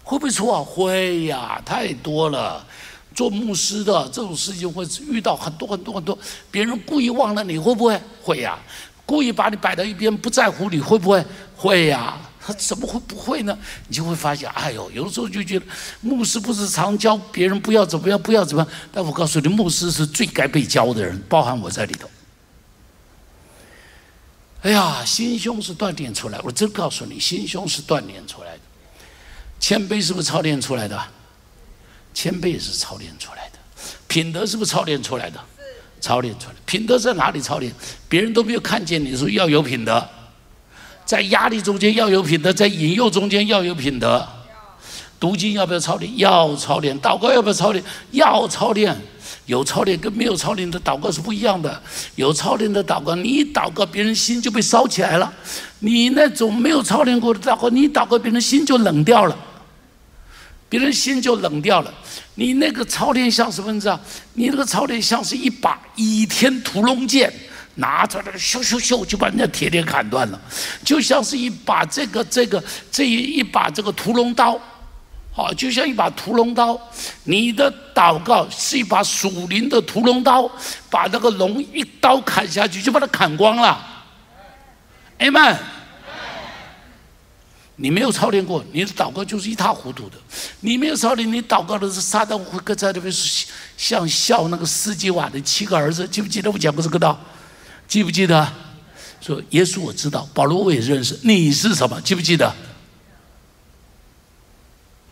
[0.05, 0.63] 会不会错？
[0.63, 2.65] 会呀，太多了。
[3.13, 6.17] 做牧师的这种事情会遇到很多很多很多，
[6.51, 8.01] 别人故意忘了你会不会？
[8.23, 8.57] 会呀。
[9.13, 11.23] 故意把你摆到一边，不在乎你会不会？
[11.55, 13.55] 会呀，他 怎么会不会呢？
[13.87, 15.67] 你就会发现，哎呦，有的时候就觉得
[16.01, 18.73] 牧师不是常教别人不要怎么样，不要怎么样。
[18.91, 22.09] 但我告诉你，牧师是最该被教的人，包含我在里头。
[24.63, 28.61] 哎呀，心胸是锻炼出来，我真告诉你，心胸是锻炼出来的。
[29.61, 30.99] 谦卑是不是操练出来的？
[32.15, 33.59] 谦卑也是操练出来的。
[34.09, 35.39] 品德是不是操练出来的？
[36.03, 37.73] 操练出来，品德在哪里操练？
[38.09, 40.07] 别人都没有看见你说要有品德，
[41.07, 44.27] 在压力中间要有品德，在引诱中间要有品德。
[45.21, 46.19] 读经要不要操练？
[46.19, 47.01] 要操练。
[47.01, 47.83] 祷告要不要操练？
[48.11, 48.95] 要操练。
[49.47, 51.81] 有操练跟没有操练的祷告是不一样的。
[52.17, 55.33] 有操练的祷告，你一祷告，别人心就被烧起来了；
[55.79, 59.37] 你那种没有操练过的祷告，你一祷告，别人心就冷掉了。
[60.73, 61.93] 别人心就冷掉了。
[62.37, 63.71] 你那个朝天像什么？
[63.71, 64.01] 你知道？
[64.33, 67.31] 你那个朝天像是一把倚天屠龙剑，
[67.75, 70.41] 拿着那个咻咻咻就把人家铁链砍断了，
[70.83, 74.59] 就像是一把这个这个这一一把这个屠龙刀，
[75.31, 76.81] 好，就像一把屠龙刀。
[77.25, 80.51] 你的祷告是一把属灵的屠龙刀，
[80.89, 83.79] 把那个龙一刀砍下去，就把它砍光了。
[85.19, 85.59] Amen。
[87.77, 90.17] 你没有操练过，你的祷告就是一塌糊涂的。
[90.61, 93.13] 你没有操练，你祷告的是撒旦会搁在那边
[93.77, 97.19] 像笑那个斯基瓦的七个儿子，记不记得我讲过这个道？
[97.89, 98.53] 记不记得？
[99.21, 102.01] 说耶稣我知道，保罗我也认识，你是什么？
[102.03, 102.53] 记不记得？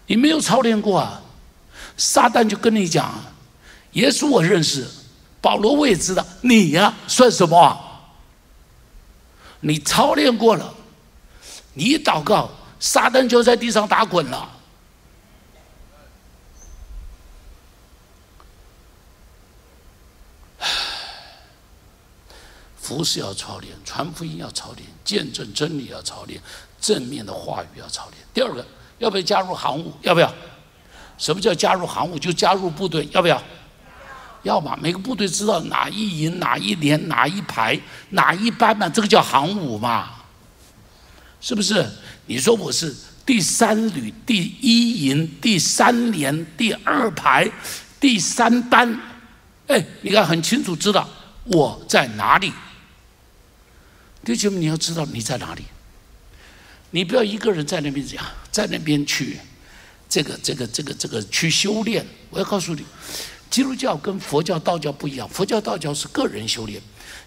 [0.07, 1.23] 你没有操练过啊！
[1.96, 3.23] 撒旦就跟你讲，
[3.92, 4.87] 耶稣我认识，
[5.40, 7.81] 保罗我也知道，你呀算什么？
[9.61, 10.75] 你操练过了。
[11.74, 14.50] 你祷告，撒旦就在地上打滚了。
[22.76, 26.42] 服侍要操练，传福音要操练，见证真理要操练，
[26.80, 28.16] 正面的话语要操练。
[28.35, 28.66] 第二个，
[28.98, 29.92] 要不要加入行伍？
[30.02, 30.35] 要不要？
[31.16, 32.18] 什么叫加入行伍？
[32.18, 33.40] 就加入部队，要不要？
[34.42, 37.78] 要嘛，每个部队知道哪一营、哪一连、哪一排、
[38.09, 40.19] 哪一班嘛，这个叫行伍嘛。
[41.40, 41.87] 是不是？
[42.26, 42.94] 你说我是
[43.26, 47.50] 第三旅第一营第三连第二排
[47.98, 49.00] 第三班，
[49.66, 51.09] 哎，你看很清楚知道
[51.44, 52.53] 我在哪里。
[54.24, 55.62] 弟兄们，你要知道你在哪里，
[56.90, 59.38] 你不要一个人在那边讲，在那边去
[60.09, 62.07] 这个这个这个这个去修炼。
[62.29, 62.85] 我要告诉你，
[63.50, 66.80] 基督教跟佛教、道教不一样，佛教、道教是个人修炼。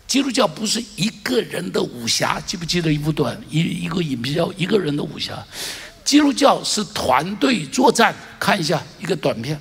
[0.07, 5.33] 基督教不是一个人的武侠，记不记得一部短一一个影片叫《一个人的武侠》？
[6.05, 9.59] 基督教是团队作战，看一下一个短片。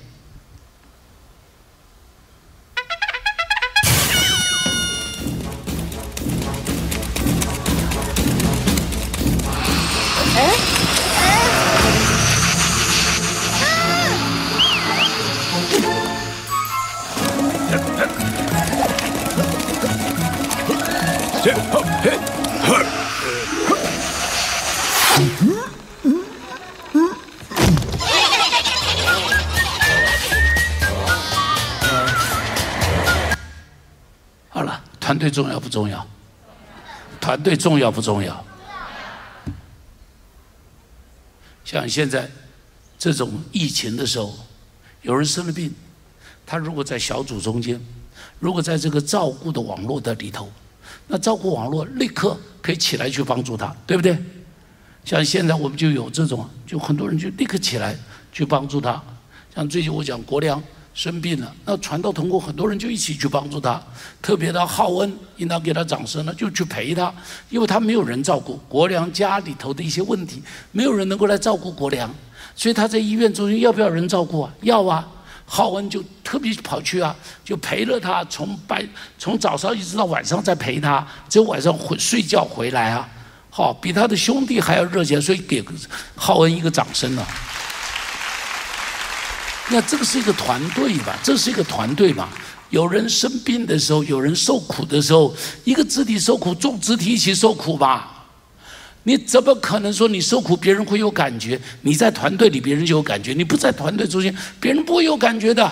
[35.73, 36.07] 重要？
[37.19, 38.45] 团队重要不重要？
[41.65, 42.29] 像现在
[42.99, 44.33] 这种疫情的时候，
[45.01, 45.73] 有人生了病，
[46.45, 47.79] 他如果在小组中间，
[48.39, 50.51] 如果在这个照顾的网络的里头，
[51.07, 54.17] 那照顾网络立刻可以起来去帮助他，对不对？
[55.03, 57.97] 像现在我们就有这种，就很多人就立刻起来
[58.31, 59.01] 去帮助他。
[59.55, 60.61] 像最近我讲国良。
[60.93, 63.81] 生病了，那传道同工很多人就一起去帮助他，
[64.21, 67.11] 特别的浩恩应当给他掌声呢，就去陪他，
[67.49, 72.13] 因为他没有人照顾国良家里头的一些问题，没有人能够来照顾国良，
[72.55, 74.53] 所以他在医院中心要不要人照顾啊？
[74.61, 75.07] 要啊，
[75.45, 78.85] 浩恩就特别跑去啊，就陪了他，从白
[79.17, 83.09] 从早上一直到晚上在陪他，只有晚上回睡觉回来啊，
[83.49, 85.63] 好比他的兄弟还要热情，所以给
[86.15, 87.25] 浩恩一个掌声呢。
[89.73, 91.17] 那这个是一个团队吧？
[91.23, 92.29] 这是一个团队吧？
[92.69, 98.27] 有人生病的时候，有人受苦的时候，一个肢体受苦，众肢体一起受苦吧？
[99.01, 101.59] 你怎么可能说你受苦别人会有感觉？
[101.81, 105.71] 你在团队里别人就有感觉，你不在团队中间，别人不会有感觉的。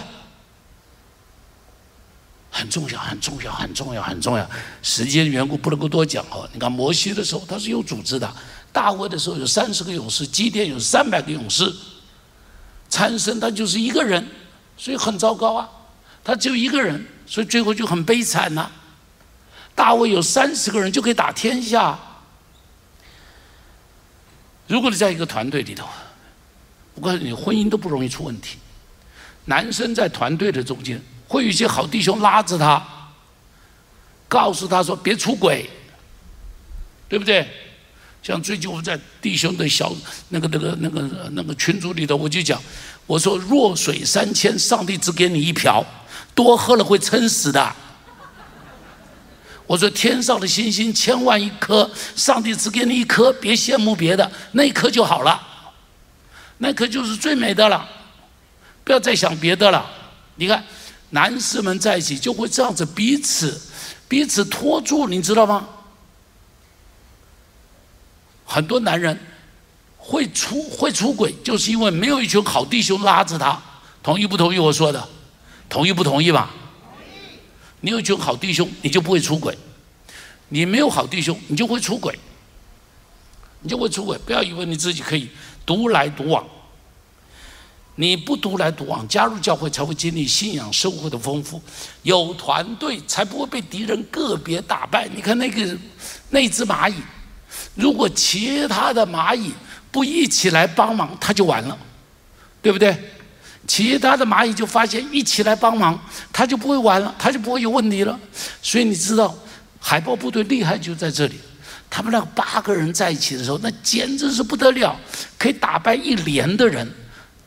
[2.49, 4.49] 很重要，很重要，很重要，很重要。
[4.81, 6.49] 时间缘故不能够多讲哦。
[6.53, 8.33] 你看摩西的时候他是有组织的，
[8.73, 11.71] 大卫的时候有三十个勇士，基甸有三百个勇士。
[12.91, 14.23] 参生他就是一个人，
[14.77, 15.67] 所以很糟糕啊。
[16.23, 18.69] 他只有一个人，所以最后就很悲惨呐。
[19.73, 21.97] 大卫有三十个人就可以打天下。
[24.67, 25.87] 如果你在一个团队里头，
[26.93, 28.57] 我告诉你，婚姻都不容易出问题。
[29.45, 32.85] 男生在团队的中间，会有一些好弟兄拉着他，
[34.27, 35.69] 告诉他说别出轨，
[37.09, 37.49] 对不对？
[38.23, 39.91] 像最近我们在弟兄的小
[40.29, 42.61] 那个那个那个那个群组里头，我就讲，
[43.07, 45.83] 我说弱水三千，上帝只给你一瓢，
[46.35, 47.75] 多喝了会撑死的。
[49.65, 55.41] 我说天上的星星千万一颗，上帝只给你一颗，别羡慕别的，那一颗就好了，
[56.59, 57.87] 那颗就是最美的了，
[58.83, 59.89] 不要再想别的了。
[60.35, 60.63] 你看，
[61.09, 63.59] 男士们在一起就会这样子彼此
[64.07, 65.67] 彼此拖住，你知道吗？
[68.53, 69.17] 很多男人
[69.97, 73.57] 会出会出轨，就是因为没有一群好弟兄拉着他。
[74.03, 75.07] 同意不同意我说的？
[75.69, 76.51] 同意不同意吧？
[77.79, 79.53] 你有一群好弟兄，你就不会出轨；
[80.49, 82.19] 你没有好弟兄，你就会出轨。
[83.61, 84.17] 你就会出轨。
[84.25, 85.29] 不要以为你自己可以
[85.65, 86.45] 独来独往。
[87.95, 91.61] 你不独来独往，加入教会才会经历信仰生活的丰富。
[92.03, 95.07] 有团队才不会被敌人个别打败。
[95.15, 95.77] 你看那个
[96.31, 96.95] 那只蚂蚁，
[97.75, 99.51] 如果其他的蚂蚁
[99.91, 101.77] 不一起来帮忙，它就完了，
[102.61, 102.95] 对不对？
[103.67, 105.97] 其他的蚂蚁就发现一起来帮忙，
[106.33, 108.19] 它就不会完了，它就不会有问题了。
[108.61, 109.33] 所以你知道
[109.79, 111.39] 海豹部队厉害就在这里，
[111.89, 114.99] 他们那八个人在一起的时候，那简直是不得了，
[115.37, 116.85] 可以打败一连的人，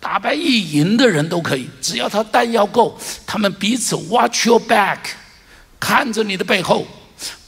[0.01, 4.99] 打败一营的人都可以，只要他弹药够，他们彼此 watch your back，
[5.79, 6.87] 看着你的背后，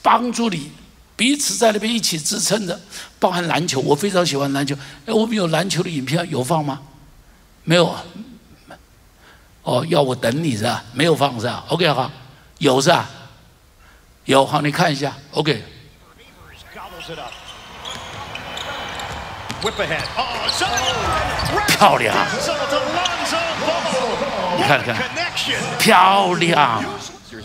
[0.03, 0.71] 帮助你，
[1.17, 2.79] 彼此在那边一起支撑着。
[3.19, 4.77] 包含篮球，我非常喜欢篮球。
[5.07, 6.81] 哎，我们有篮球的影片有放吗？
[7.65, 7.97] 没有。
[9.63, 10.85] 哦，要我等你是吧？
[10.93, 12.11] 没有放是吧？OK 好，
[12.59, 13.09] 有是吧？
[14.27, 15.13] 有好，你看一下。
[15.33, 15.65] OK。
[21.67, 22.15] 漂亮。
[24.57, 24.97] 你看看，
[25.79, 26.85] 漂亮。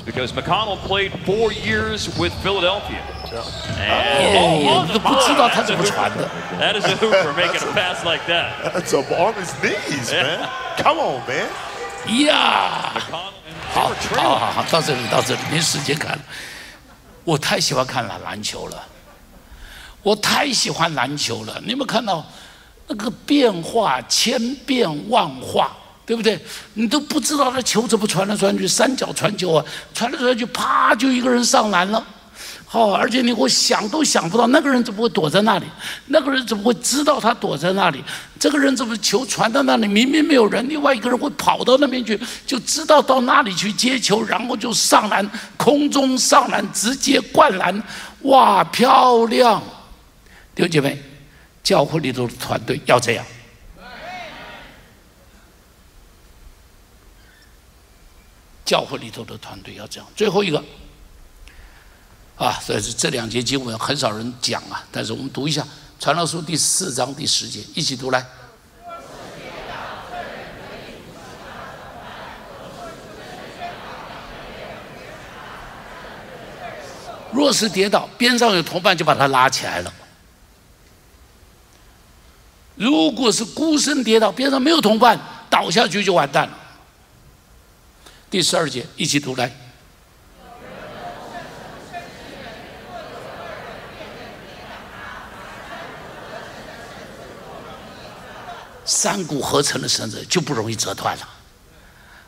[0.06, 3.02] Because McConnell played four years with Philadelphia.
[3.34, 6.28] 哦，你都不知道他怎么传的。
[6.60, 8.74] That is a hoop for making a pass like that.
[8.74, 10.50] That's on his knees, man.
[10.78, 11.48] Come on, man.
[12.08, 12.34] Yeah.
[13.74, 16.20] 好，好好好，到这里，到这里，没时间看了。
[17.24, 18.84] 我太喜欢看篮篮球了，
[20.04, 21.58] 我太喜欢篮球了。
[21.64, 22.26] 你有没有看到
[22.88, 25.72] 那个变化千变万化，
[26.06, 26.38] 对不对？
[26.74, 29.64] 你都不知道那球怎么传来传去，三角传球啊，
[29.94, 32.04] 传来传去，啪，就一个人上篮了。
[32.74, 35.66] 好，而且你会想都想不到，那个人怎么会躲在那里？
[36.06, 38.02] 那个人怎么会知道他躲在那里？
[38.40, 39.90] 这个人怎么球传到那里？
[39.90, 47.84] 明明没有人，另外一个人会跑到那边去，就知道到那里去接球，然后就上篮，空中上篮，直接灌篮，
[48.22, 49.62] 哇，漂亮！
[50.56, 50.98] 弟兄姐妹，
[51.62, 53.26] 教会里头的团队要这样，
[58.64, 60.08] 教会里头的团队要这样。
[60.16, 60.64] 最后一个。
[62.42, 65.62] 啊，所以这两节经文很少人讲啊，但是我们读一下
[66.00, 68.26] 《传道书》第四章第十节，一起读来。
[77.32, 79.94] 若是跌倒，边上有同伴就把他拉起来了；
[82.74, 86.58] 如果是孤身跌倒，边上没有同伴，倒下去就完蛋了。
[88.32, 89.56] 第十二节，一起读来。
[98.84, 101.30] 三股合成的绳子就不容易折断了，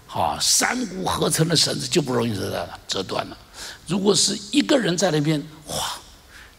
[0.06, 3.38] 好，三股合成的绳子就不容易折断了，折断了。
[3.88, 5.76] 如果是一个人在那边，哇，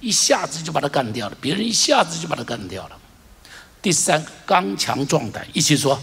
[0.01, 2.97] 一下子就把他干掉了，别人一下子就把他干掉了。
[3.81, 6.01] 第三，刚强壮胆，一起说。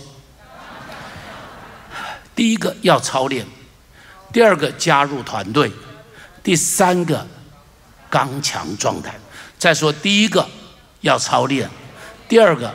[2.34, 3.46] 第一个要操练，
[4.32, 5.70] 第二个加入团队，
[6.42, 7.28] 第三个
[8.10, 9.20] 刚强壮胆。
[9.60, 10.48] 再说第一个
[11.02, 11.70] 要操练，
[12.30, 12.74] 第二个。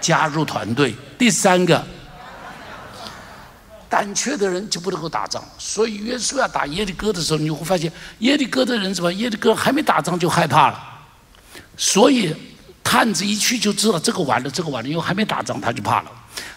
[0.00, 1.84] 加入团队，第三个，
[3.88, 5.42] 胆怯的人就不能够打仗。
[5.58, 9.12] 所以约书亚打耶利哥的时候，你会发现耶利哥的人什么？
[9.14, 10.78] 耶利哥还没打仗就害怕了。
[11.76, 12.34] 所以
[12.82, 16.10] 探子一去就知道这个完了，这个完了，因为还没打仗他就怕了，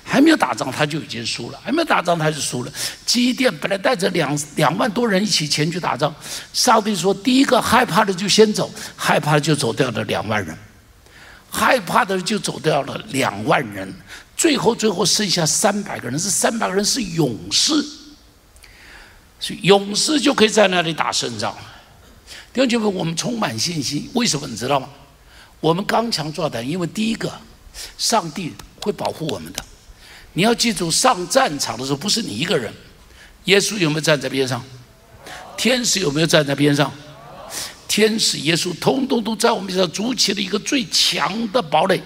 [0.03, 2.71] 还没有打仗他就已经输了，还没有打仗他就输了。
[3.05, 6.13] 基甸本来带着两两万多人一起前去打仗，
[6.53, 10.57] 上帝说第一个害怕的就先走，害怕的就走掉了两万人。
[11.51, 13.93] 害怕的人就走掉了两万人，
[14.37, 17.73] 最后最后剩下三百个人，这三百个人是勇士，
[19.39, 21.55] 所以勇士就可以在那里打胜仗。
[22.53, 24.89] 弟兄姐妹，我们充满信心，为什么你知道吗？
[25.59, 27.31] 我们刚强壮胆，因为第一个，
[27.97, 29.63] 上帝会保护我们的。
[30.33, 32.73] 你要记住，上战场的时候不是你一个人，
[33.45, 34.63] 耶稣有没有站在边上？
[35.57, 36.91] 天使有没有站在边上？
[37.89, 42.01] 天使、耶稣，通通都在我们身上筑起了一个最强的堡垒。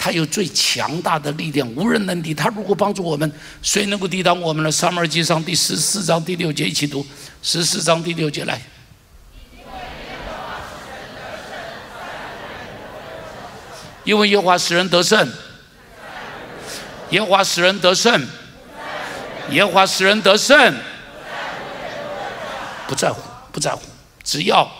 [0.00, 2.32] 他有最强大的力量，无人能敌。
[2.32, 4.70] 他如果帮助我们，谁能够抵挡我们呢？
[4.70, 7.04] 撒母耳记上第十四章第六节，一起读
[7.42, 8.62] 十四章第六节来。
[14.04, 15.28] 因为耶和华使人得胜，
[17.10, 18.26] 耶和华使人得胜，
[19.50, 20.74] 耶和华使人得胜，
[22.86, 23.20] 不在乎，
[23.50, 23.82] 不在乎，
[24.22, 24.70] 只要。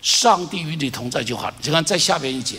[0.00, 1.54] 上帝与你同在就好了。
[1.60, 2.58] 你看，在下边一节，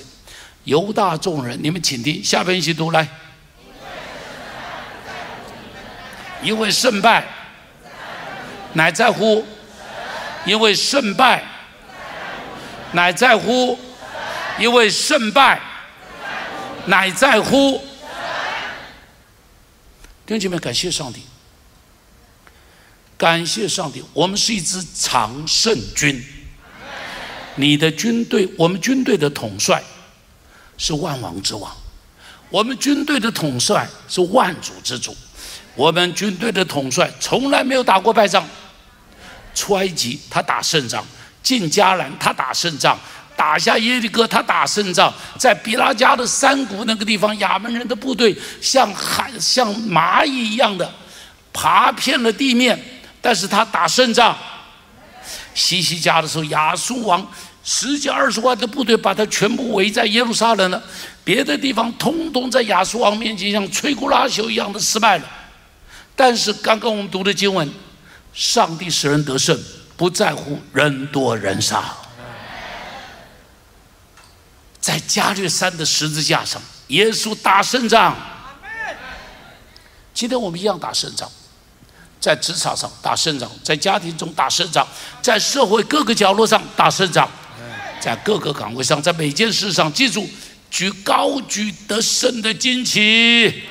[0.66, 3.08] 犹大众人，你们请听，下边一起读来。
[6.42, 7.28] 因为胜败
[8.74, 9.46] 乃在乎，
[10.46, 11.44] 因为胜败
[12.94, 13.78] 乃在乎，
[14.58, 15.60] 因为胜败
[16.86, 17.84] 乃在乎。
[20.26, 21.24] 弟兄姐妹，感谢上帝，
[23.18, 26.24] 感谢上帝，我们是一支常胜军。
[27.60, 29.84] 你的军队，我们军队的统帅
[30.78, 31.70] 是万王之王，
[32.50, 35.14] 我们军队的统帅是万主之主。
[35.76, 38.48] 我们军队的统帅从来没有打过败仗，
[39.54, 41.06] 出埃及他打胜仗，
[41.44, 42.98] 进迦南他打胜仗，
[43.36, 50.90] 打下耶利哥他打胜仗，在比拉加的山谷那个地方，亚门人的部队像海像蚂蚁一样的
[51.52, 52.82] 爬遍了地面，
[53.20, 54.34] 但是他打胜仗。
[55.54, 57.26] 西西家的时候，亚述王
[57.64, 60.82] 十几二十万的部队把他全部围在耶路撒冷了，
[61.24, 65.26] 别的地方通通在亚述王面前像摧枯拉朽一样的失败了。
[66.16, 67.70] 但是刚刚我们读的经文，
[68.34, 69.58] 上帝使人得胜，
[69.96, 71.98] 不在乎人多人少。
[74.80, 78.16] 在加略山的十字架上，耶稣打胜仗。
[80.14, 81.30] 今天我们一样打胜仗，
[82.20, 84.88] 在职场上打胜仗，在家庭中打胜仗，
[85.22, 87.30] 在社会各个角落上打胜仗，
[88.00, 90.28] 在各个岗位上，在每件事上，记住，
[90.72, 93.64] 举高举得胜的旌旗。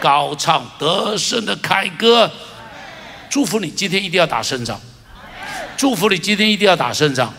[0.00, 2.28] 高唱得胜的凯歌，
[3.30, 4.80] 祝福你今天一定要打胜仗。
[5.76, 7.32] 祝福你今天一定要打胜仗，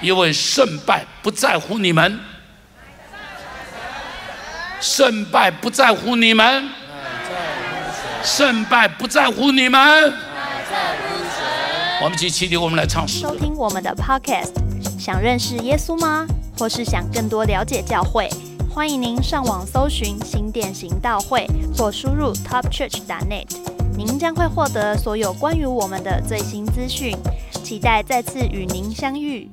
[0.00, 2.20] 因为胜败不在乎你们，
[4.80, 6.68] 胜败不在乎你们，
[8.22, 10.12] 胜败不在乎你们。
[12.00, 13.20] 我们一起起立，我们来唱诗。
[13.20, 14.52] 收听我们的 Podcast，
[15.02, 16.24] 想认识耶稣吗？
[16.56, 18.30] 或是想更多了解教会？
[18.72, 21.44] 欢迎您上网搜寻新店行道会，
[21.76, 23.48] 或输入 topchurch.net，
[23.96, 27.16] 您将会获得所有关于我们的最新资讯。
[27.64, 29.50] 期待再次与您相遇。